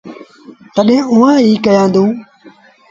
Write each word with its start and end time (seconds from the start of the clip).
تڏهيݩٚ 0.75 1.09
اُئآݩٚ 1.11 1.37
ايٚئيٚنٚ 1.41 1.57
ئيٚ 1.59 1.63
ڪيآݩدوݩٚ 1.65 2.13